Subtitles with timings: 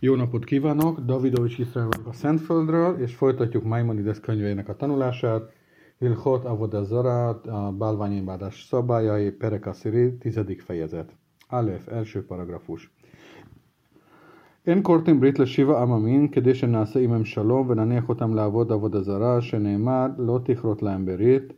[0.00, 1.00] Jó napot kívánok!
[1.00, 5.52] Davidovics Iszrael vagyok a Szentföldről, és folytatjuk Maimonides könyveinek a tanulását.
[5.98, 11.16] Hilchot Avodah Zara, a bálványimádás szabályai, Pereka Sziri, tizedik fejezet.
[11.48, 12.90] Aleph, első paragrafus.
[14.66, 20.06] אין כורתים ברית לשיבה עממים כדי שנעשה עמם שלום ונניח אותם לעבוד עבודה זרה שנאמר
[20.18, 21.52] לא תכרות lהם ברית.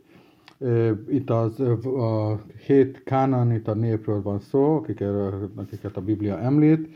[1.09, 3.01] Itt az a hét
[3.67, 5.09] a népről van szó, akiket,
[5.55, 6.87] akiket a Biblia említ,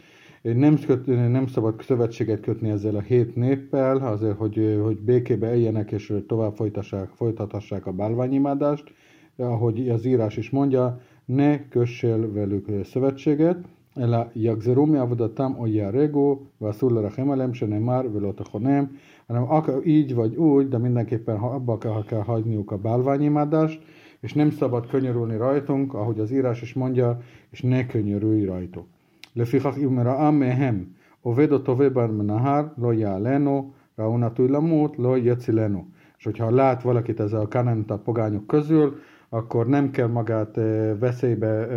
[0.43, 5.91] nem, köt, nem szabad szövetséget kötni ezzel a hét néppel, azért, hogy, hogy békébe éljenek
[5.91, 8.93] és tovább folytassák, folytathassák a bálványimádást.
[9.35, 13.57] Ahogy az írás is mondja, ne kössél velük szövetséget,
[13.97, 18.85] אלא יגזרו מעבודתם או ייהרגו, ואסור לרחם עליהם, שנאמר ולא תכונם,
[19.29, 19.43] hanem
[19.85, 23.81] így vagy úgy, de mindenképpen ha abba kell, kell hagyniuk a bálványimádást,
[24.19, 28.87] és nem szabad könyörülni rajtunk, ahogy az írás is mondja, és ne könyörülj rajtuk.
[29.35, 30.83] לפיכך אם ראה מהם
[31.21, 35.85] עובד או טובה בנהר, לא יעלנו, ראו נטוי למות, לא יצילנו.
[36.19, 40.55] És hogyha lát valakit ezzel a kanánita pogányok közül, akkor nem kell magát
[40.99, 41.67] veszélybe,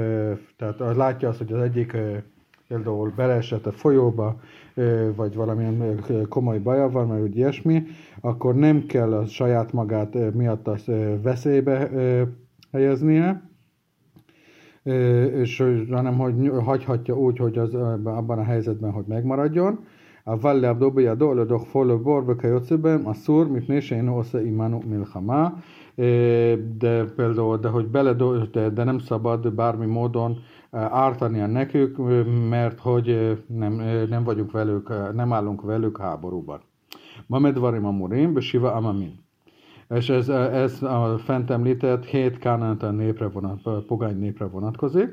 [0.57, 1.97] tehát látja azt, hogy az egyik
[2.69, 4.41] például beleesett a folyóba,
[5.17, 7.83] vagy valamilyen komoly baja van, vagy úgy ilyesmi,
[8.21, 10.91] akkor nem kell a saját magát miatt azt
[11.23, 11.91] veszélybe
[12.73, 13.43] helyeznie,
[15.42, 19.80] és, hanem hogy hagyhatja úgy, hogy az, abban a helyzetben, hogy megmaradjon.
[20.24, 25.54] A valle abdobia dole doch folo borbe kajocibem, a szur, mit nésén osza imanu milhamá,
[26.78, 28.14] de például, de hogy bele,
[28.52, 30.38] de, de nem szabad bármi módon
[30.72, 31.98] ártania nekük,
[32.50, 33.74] mert hogy nem,
[34.10, 36.62] nem vagyunk velük, nem állunk velük háborúban.
[37.28, 39.27] Mamedvarim amurim, besiva amamin.
[39.89, 45.09] És ez, ez a fent említett hét kánánta népre vonat, pogány népre vonatkozik.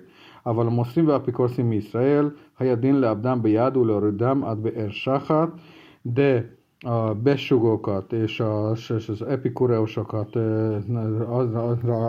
[0.46, 5.50] אבל המוסרים והאפיקורסים מישראל, היה דין לעבדם ביד ולהורידם עד באר שחת,
[6.06, 10.36] de a besugókat és, a, és az epikureusokat
[11.30, 11.54] az,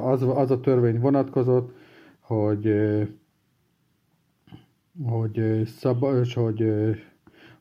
[0.03, 1.73] az, az a törvény vonatkozott,
[2.21, 2.73] hogy
[5.05, 6.05] hogy, szab,
[6.35, 6.65] hogy,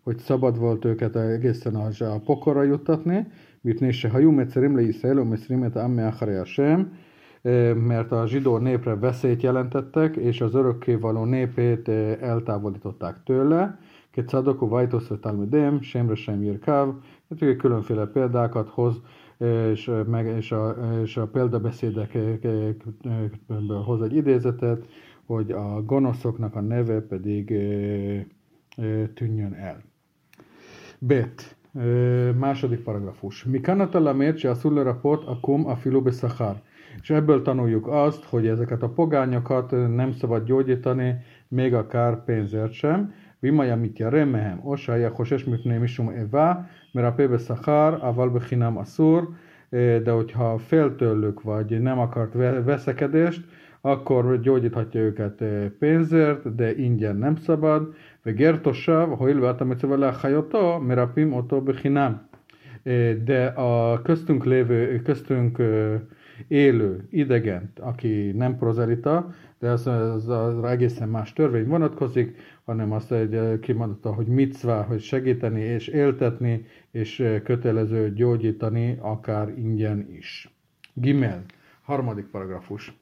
[0.03, 3.27] hogy szabad volt őket egészen a, a pokorra juttatni,
[3.64, 6.12] mipné se hajú mecerim le Iszrael, umiszrim et amme
[6.44, 6.92] sem,
[7.42, 13.78] eh, mert a zsidó népre veszélyt jelentettek, és az örökkévaló népét eh, eltávolították tőle.
[14.10, 16.94] Kecadokú vajtoszre talmidém, semre sem jirkáv,
[17.28, 19.00] hát különféle példákat hoz,
[19.38, 24.86] eh, és, meg, és, a, és a példabeszédekből hoz egy idézetet,
[25.26, 27.46] hogy a gonoszoknak a neve pedig
[29.14, 29.82] tűnjön el.
[30.98, 31.56] Bet.
[32.38, 33.44] Második paragrafus.
[33.44, 36.62] Mi kanata lamért, se a raport a kum a filube szachár.
[37.02, 41.16] És ebből tanuljuk azt, hogy ezeket a pogányokat nem szabad gyógyítani,
[41.48, 43.12] még akár pénzért sem.
[43.40, 49.28] Vimaja mit remehem, osája hoses mipné misum eva, mert a pébe szachár, aval bechinám szúr,
[49.70, 52.32] de hogyha fél tőlük, vagy nem akart
[52.64, 53.44] veszekedést,
[53.80, 55.44] akkor gyógyíthatja őket
[55.78, 57.94] pénzért, de ingyen nem szabad.
[58.25, 62.13] וגר תושב, הואיל ואתה מצווה להחיותו, מרפאים אותו בחינם.
[63.23, 65.61] De a köztünk lévő, köztünk
[66.47, 73.11] élő idegen, aki nem prozelita, de az, az, az egészen más törvény vonatkozik, hanem azt
[73.11, 80.53] egy kimondotta, hogy mitzvá, hogy segíteni és éltetni, és kötelező gyógyítani, akár ingyen is.
[80.93, 81.43] Gimel,
[81.81, 82.93] harmadik paragrafus.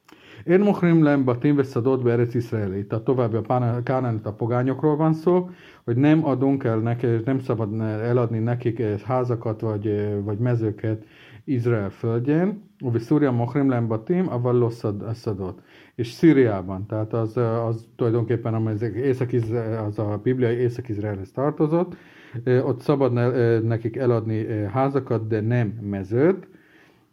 [0.46, 2.74] Mohrim lem batim veszadott be Erec Iszrael.
[2.74, 5.50] Itt a további a Kánánit a pogányokról van szó,
[5.84, 11.04] hogy nem adunk el neki, nem szabad eladni nekik házakat vagy, vagy mezőket
[11.44, 12.62] Izrael földjén.
[12.94, 15.60] Szúria mohrim lem batim, a vallosszadott.
[15.94, 17.36] És Szíriában, tehát az,
[17.66, 19.30] az tulajdonképpen az, észak
[19.86, 21.96] az a bibliai Észak-Izraelhez tartozott,
[22.64, 23.12] ott szabad
[23.64, 26.48] nekik eladni házakat, de nem mezőt,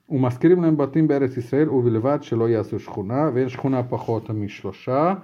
[0.09, 5.15] ומזכירים להם בתים בארץ ישראל ובלבד שלא יעשו שכונה, ואין שכונה פחות משלושה,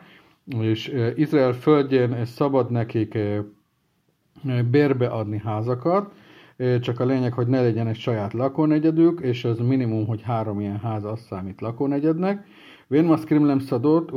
[0.50, 3.18] és Izrael földjén szabad nekik
[4.70, 6.12] bérbe adni házakat,
[6.80, 10.78] csak a lényeg, hogy ne legyen egy saját lakónegyedük, és az minimum, hogy három ilyen
[10.78, 12.44] ház az számít lakónegyednek.
[12.86, 14.10] Vén maszkrim lem szadott,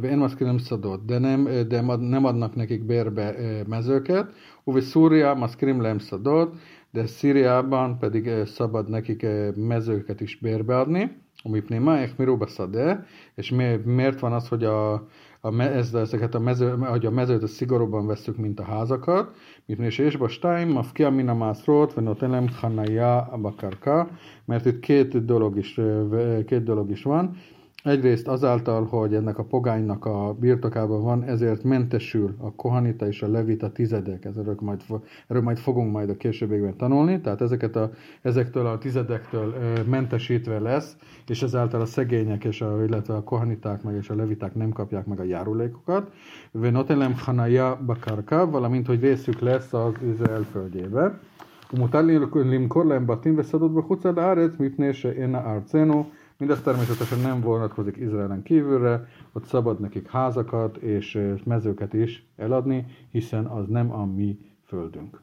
[0.00, 3.34] vén maszkrim szadott, de nem, de nem adnak nekik bérbe
[3.68, 4.32] mezőket.
[4.64, 6.54] Uvi Szúria maszkrim lem szadott,
[6.93, 13.05] de Szíriában pedig eh, szabad nekik eh, mezőket is bérbeadni, umipnémáek, eh, mi beszade,
[13.35, 14.93] és mi, miért van az, hogy a,
[15.41, 19.35] a, ez, ezeket a, mező, hogy a mezőt a szigorúban veszük, mint a házakat,
[19.65, 24.09] mint és és bastáim, mafkia mina mászrót, venotelem hanaya Bakarka,
[24.45, 25.79] mert itt két dolog is,
[26.45, 27.37] két dolog is van,
[27.83, 33.27] Egyrészt azáltal, hogy ennek a pogánynak a birtokában van, ezért mentesül a kohanita és a
[33.27, 34.25] levita tizedek.
[34.25, 34.81] Ezről majd,
[35.27, 37.91] erről majd fogunk majd a későbbiekben tanulni, tehát ezeket a,
[38.21, 39.53] ezektől a tizedektől
[39.89, 40.97] mentesítve lesz,
[41.27, 45.05] és ezáltal a szegények, és a, illetve a kohaniták meg és a leviták nem kapják
[45.05, 46.11] meg a járulékokat.
[46.51, 51.19] Venotelem hanaya bakarka, valamint, hogy részük lesz az Izrael földjébe.
[51.71, 56.05] Umutálni limkorlen batin veszadott be hucad áret, mipnése én a arcénu,
[56.42, 63.46] Mindez természetesen nem vonatkozik Izraelen kívülre, ott szabad nekik házakat és mezőket is eladni, hiszen
[63.46, 65.22] az nem a mi földünk.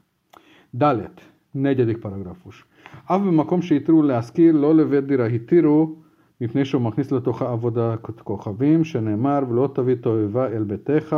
[0.69, 2.65] Dalet, negyedik paragrafus.
[3.05, 5.95] אף במקום שיתרו להשכיר לא לבית דירה התירו
[6.41, 11.15] מפני שהוא מכניס לתוכה עבודת כוכבים, שנאמר ולא תביא תועבה אל ביתך,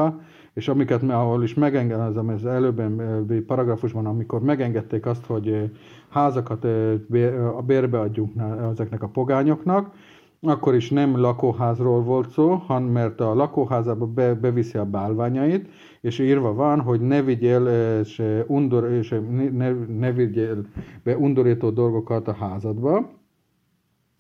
[0.54, 5.70] és amiket, ahol is megengedem, az előbbi paragrafusban, amikor megengedték azt, hogy eh,
[6.08, 6.92] házakat eh,
[7.66, 8.32] bérbe adjunk
[8.70, 9.94] ezeknek a pogányoknak,
[10.40, 15.68] akkor is nem lakóházról volt szó, hanem mert a lakóházába be, beviszi a bálványait,
[16.00, 19.14] és írva van, hogy ne vigyél, eh, és, undor, és
[19.52, 20.66] ne, ne vigyél
[21.02, 23.10] be undorító dolgokat a házadba.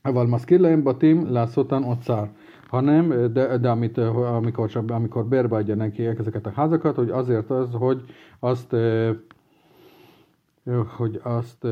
[0.02, 2.30] Aval maszkirleim batim lászótan otszár
[2.71, 7.69] hanem, de, de amit, amikor, amikor bérbe adja neki ezeket a házakat, hogy azért az,
[7.71, 8.03] hogy
[8.39, 8.75] azt,
[10.97, 11.67] hogy azt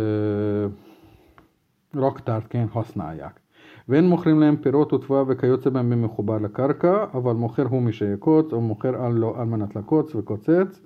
[1.91, 3.39] raktárként használják.
[3.87, 8.61] ואין מוכרים להם פירות ותבואה וכיוצא בהם במחובר לקרקע, אבל מוכר הוא מי שיקוץ, או
[8.61, 10.81] מוכר על, לו, על מנת לקוץ וקוצץ,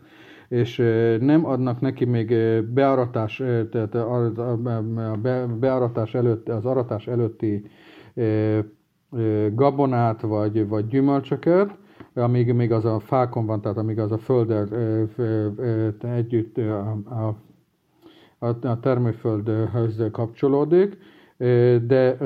[0.49, 0.77] és
[1.19, 2.33] nem adnak neki még
[2.73, 4.31] bearatás, tehát a
[5.59, 7.65] bearatás előtt, az aratás előtti
[9.54, 11.76] gabonát vagy, vagy gyümölcsöket,
[12.14, 14.68] amíg még az a fákon van, tehát amíg az a földdel
[16.00, 16.96] együtt a,
[18.38, 20.98] a, a termőföldhöz kapcsolódik,
[21.86, 22.16] de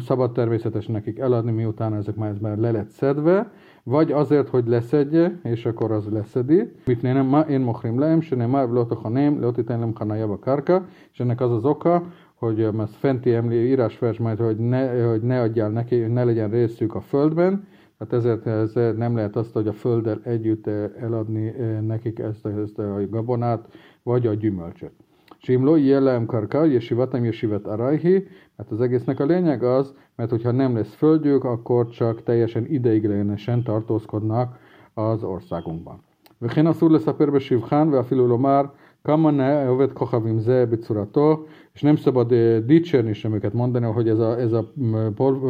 [0.00, 3.50] szabad természetesen nekik eladni, miután ezek már, ez már le lett szedve,
[3.82, 6.72] vagy azért, hogy leszedje, és akkor az leszedi.
[6.86, 8.68] Mit nem ma én mochrim leem, se nem már
[9.02, 12.02] nem, leotitenlem kanajába karka, és ennek az az oka,
[12.37, 16.49] hogy az fenti emlé írásvers majd, hogy ne, hogy ne adjál neki, hogy ne legyen
[16.49, 21.47] részük a földben, tehát ezért ez nem lehet azt, hogy a földdel együtt eh, eladni
[21.47, 23.67] eh, nekik ezt, ezt a gabonát,
[24.03, 24.93] vagy a gyümölcsöt.
[25.37, 30.75] Simlo jellem karka, jesivatam jesivet arajhi, mert az egésznek a lényeg az, mert hogyha nem
[30.75, 34.57] lesz földjük, akkor csak teljesen ideiglenesen tartózkodnak
[34.93, 36.01] az országunkban.
[36.43, 38.61] וכן אסור לספר בשבחן ואפילו לומר
[39.07, 41.45] כמה נאה עובד כוכבים זה בצורתו,
[41.75, 42.33] és nem szabad
[42.65, 44.71] dicsérni sem őket mondani, hogy ez a, ez a,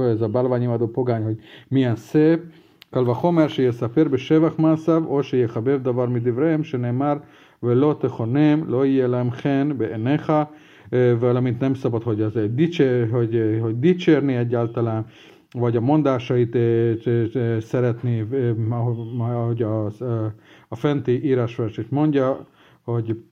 [0.09, 1.37] ez a bálványimadó pogány, hogy
[1.67, 2.39] milyen szép,
[2.91, 7.17] קל וחומר שיספר בשבח מעשיו, או שיחבב דבר מדבריהם, שנאמר,
[7.63, 10.33] ולא תכונם, לא יהיה להם חן בעיניך,
[11.19, 15.05] valamint nem szabad, hogy az egy dicsér, hogy, hogy dicsérni egyáltalán,
[15.51, 16.57] vagy a mondásait
[17.59, 18.27] szeretni,
[18.69, 19.85] ahogy a,
[20.67, 22.47] a fenti írásvers is mondja,
[22.81, 23.23] hogy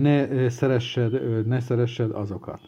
[0.00, 2.60] ne szeressed, ne szeressed azokat.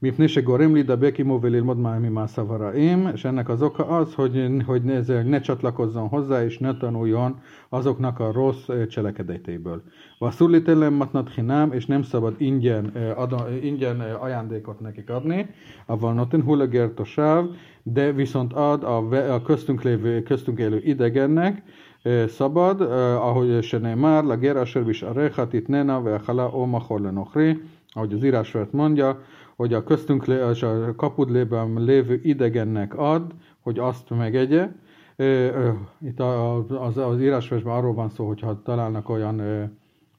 [0.00, 5.22] Mipnése gorimli da beki movelil modmámi mászavaraim, és ennek az oka az, hogy, hogy ezzel
[5.22, 9.82] ne csatlakozzon hozzá, és ne tanuljon azoknak a rossz cselekedetéből.
[10.18, 12.84] Vasszulli tellem matnat hinám, és nem szabad ingyen,
[13.16, 15.46] ada, ingyen ajándékot nekik adni,
[15.86, 17.46] avval notin hulegert a sáv,
[17.82, 18.96] de viszont ad a,
[19.34, 21.62] a köztünk, lévő, köztünk élő idegennek,
[22.28, 27.60] szabad, ahogy se már, la gera servis a rechatit nena, ve hala o machor lenochri,
[27.92, 29.20] ahogy az írásvert mondja,
[29.56, 34.68] hogy a köztünk és a kapudlében lévő idegennek ad, hogy azt megegye.
[36.00, 39.42] Itt az, az írásversben arról van szó, hogyha találnak olyan,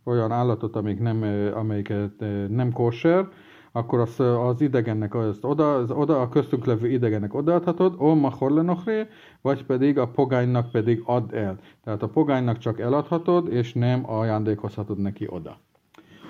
[0.04, 3.28] olyan állatot, amik nem, amelyiket nem kóser,
[3.72, 9.08] akkor az, az idegennek azt oda, az oda, a köztünk levő idegennek odaadhatod, o mahorlenochre,
[9.42, 11.60] vagy pedig a pogánynak pedig add el.
[11.84, 15.60] Tehát a pogánynak csak eladhatod, és nem ajándékozhatod neki oda.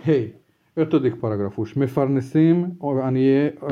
[0.01, 0.33] Hey,
[0.73, 1.73] ötödik paragrafus.
[1.73, 2.75] Mefarnesim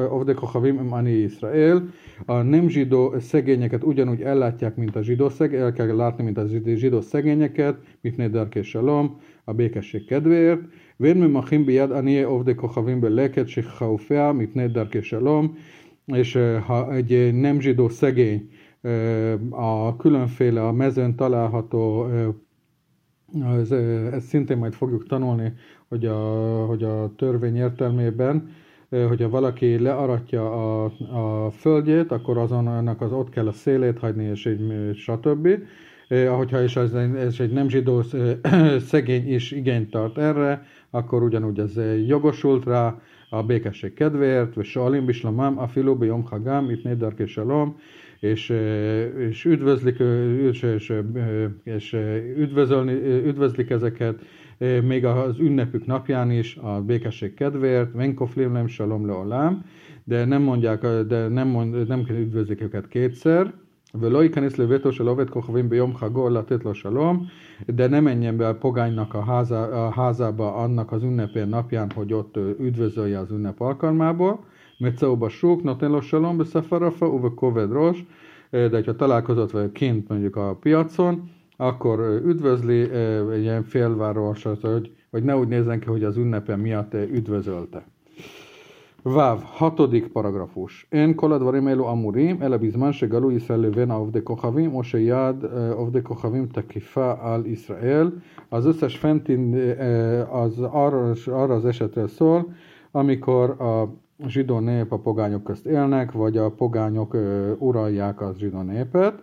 [0.09, 1.89] ovde kochavim im ani Israel.
[2.25, 6.47] A nem zsidó szegényeket ugyanúgy ellátják, mint a zsidó szegényeket, el kell látni, mint a
[6.75, 10.61] zsidó szegényeket, mit nédark és salom, a békesség kedvéért.
[11.00, 15.54] ואין ממחים ביד עניי עובדי כוכבים בלקט שחאופיה מפני דרכי שלום,
[16.08, 18.48] és ha egy nem zsidó szegény
[19.50, 22.06] a különféle a mezőn található,
[23.60, 23.70] ez,
[24.12, 25.52] ezt szintén majd fogjuk tanulni,
[25.88, 26.16] hogy a,
[26.66, 28.48] hogy a törvény értelmében,
[28.88, 34.24] hogyha valaki learatja a, a földjét, akkor azon annak az ott kell a szélét hagyni,
[34.24, 35.48] és egy stb.
[36.09, 38.01] Ahogyha is ez, ez egy nem zsidó
[38.89, 45.05] szegény is igényt tart erre, akkor ugyanúgy ez jogosult rá a békesség kedvéért, vagy salim
[45.05, 47.79] bislamám, a filóbi jom hagám, itt nédarke salom,
[48.19, 48.53] és,
[49.17, 49.99] és üdvözlik,
[50.41, 50.93] és, és,
[51.63, 51.93] és
[52.37, 52.93] üdvözölni,
[53.25, 54.19] üdvözlik ezeket,
[54.83, 59.65] még az ünnepük napján is, a békesség kedvéért, Venkoflim Salom Leolám,
[60.03, 63.53] de nem mondják, de nem, mond, nem üdvözlik őket kétszer,
[63.94, 67.26] ולא ייכנס לביתו של עובד כוכבים ביום חגו לתת לו שלום,
[67.70, 72.12] de ne menjen be a pogánynak a, háza, a házába annak az ünnepén napján, hogy
[72.12, 74.44] ott üdvözölje az ünnep alkalmából,
[74.78, 78.04] Meceuba súk, noten salom, beszafarafa, uve kovedros,
[78.50, 82.90] de hogyha találkozott vagy kint mondjuk a piacon, akkor üdvözli
[83.32, 87.86] egy ilyen félváros, hogy, hogy ne úgy nézzen ki, hogy az ünnepen miatt üdvözölte.
[89.06, 90.86] Váv, hatodik paragrafus.
[90.92, 96.02] En כל הדברים האלו אמורים, אלא בזמן שגלו ישראל לבין העובדי כוכבים, או שיד עובדי
[96.02, 98.10] כוכבים תקיפה על ישראל.
[98.50, 99.54] Az összes fentin
[100.30, 102.52] az arra, arra az esetre szól,
[102.92, 103.88] amikor a
[104.26, 107.16] zsidó nép a pogányok közt élnek, vagy a pogányok
[107.58, 109.14] uralják az zsidó népet.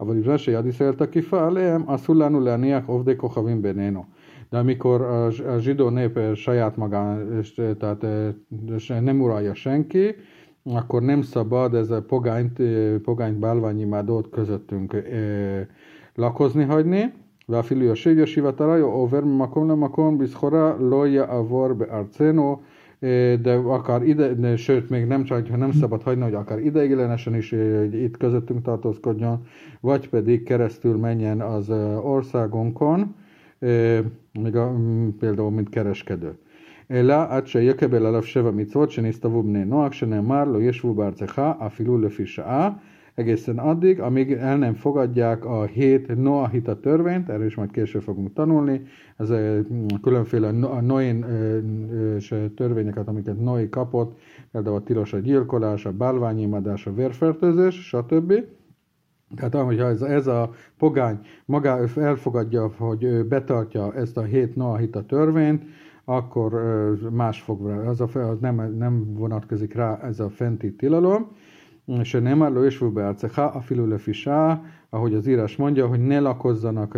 [0.00, 4.04] אבל בזמן שיד ישראל תקיפה עליהם, אסור לנו להניח עובדי כוכבים בינינו
[4.52, 8.06] de amikor a, a zsidó nép saját magán, és, tehát
[8.76, 10.14] és nem uralja senki,
[10.62, 12.62] akkor nem szabad ez a pogányt,
[13.02, 15.66] pogányt bálványimádót közöttünk e,
[16.14, 17.12] lakozni hagyni.
[17.48, 22.56] ואפילו יושב ישיבתרה עובר ממקום למקום בזכורה לא יעבור בארצנו,
[23.42, 27.34] de akár ide, de, sőt, még nem csak, ha nem szabad hagyni, hogy akár ideiglenesen
[27.34, 29.46] is hogy itt közöttünk tartózkodjon,
[29.80, 31.70] vagy pedig keresztül menjen az
[32.02, 33.14] országunkon,
[34.32, 34.74] még a,
[35.18, 36.38] például, mint kereskedő.
[36.90, 42.26] אלא עד שיקבל עליו שבע מצוות שנסתוו בני נוח, שנאמר לא ישבו בארצך אפילו לפי
[42.26, 42.70] שעה,
[43.18, 48.32] egészen addig, amíg el nem fogadják a hét Noahita törvényt, erről is majd később fogunk
[48.32, 48.82] tanulni,
[49.16, 49.38] ez a
[50.02, 51.24] különféle a Noin
[52.54, 54.18] törvényeket, amiket Noé kapott,
[54.52, 58.32] például a tilos a gyilkolás, a bálványimadás, a vérfertőzés, stb.
[59.35, 65.63] Tehát ahogy ez, ez a pogány maga elfogadja, hogy betartja ezt a hét Noahita törvényt,
[66.05, 66.53] akkor
[67.11, 71.27] más fog az, a, az nem, nem vonatkozik rá ez a fenti tilalom,
[71.85, 76.95] és nem álló és a afilulefisá, ahogy az írás mondja, hogy ne lakozzanak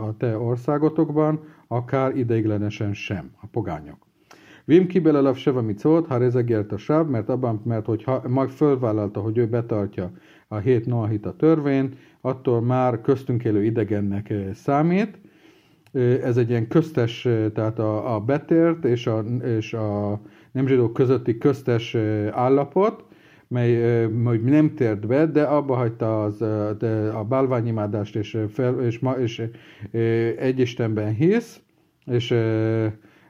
[0.00, 4.06] a te országotokban, akár ideiglenesen sem, a pogányok.
[4.64, 9.38] Vim kibelelav seva micot, ha rezegért a sáv, mert abban, mert hogyha mag fölvállalta, hogy
[9.38, 10.10] ő betartja
[10.48, 15.18] a hét noahita törvényt, attól már köztünk élő idegennek eh, számít.
[15.92, 20.20] Eh, ez egy ilyen köztes, eh, tehát a, a betért és a, és a
[20.52, 21.94] nem zsidók közötti köztes
[22.30, 23.04] állapot,
[23.48, 26.38] mely hogy nem tért be, de abba hagyta az,
[26.78, 29.42] de a bálványimádást, és, fel, és, ma, és
[30.38, 31.60] egy Istenben hisz,
[32.04, 32.30] és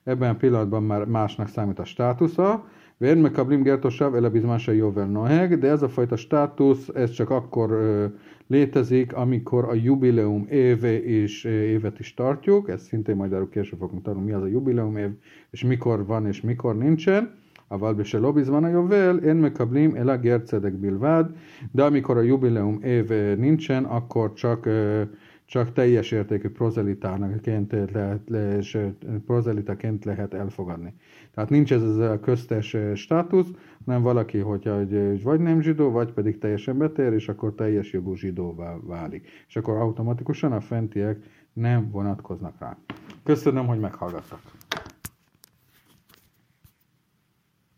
[0.05, 2.65] ebben a pillanatban már másnak számít a státusza,
[2.98, 7.30] Vén mekablim gertosav ele bizmán se jóvel noheg, de ez a fajta státusz, ez csak
[7.30, 8.06] akkor ö,
[8.48, 14.04] létezik, amikor a jubileum éve és évet is tartjuk, ezt szintén majd erről később fogunk
[14.04, 15.10] tanulni, mi az a jubileum év,
[15.50, 17.40] és mikor van és mikor nincsen.
[17.72, 21.24] אבל בשלו בזמן היובל אין מקבלים אלא גר צדק בלבד,
[21.76, 24.32] de amikor a jubileum év nincsen, akkor
[25.47, 28.79] csak teljes értékű prozelitánaként lehet, és
[29.27, 30.95] prozelitaként lehet elfogadni.
[31.35, 33.49] Tehát nincs ez az a köztes státusz,
[33.85, 34.79] hanem valaki, hogyha
[35.23, 39.29] vagy nem zsidó, vagy pedig teljesen betér, és akkor teljes jogú zsidóvá válik.
[39.49, 41.19] És akkor automatikusan a fentiek
[41.53, 42.77] nem vonatkoznak rá.
[43.23, 44.41] Köszönöm, hogy meghallgattak.